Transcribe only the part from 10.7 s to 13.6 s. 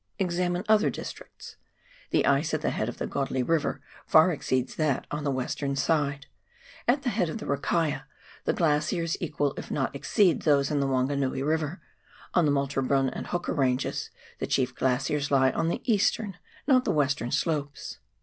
in the Wanganui River; on the Malte Brun and Hooker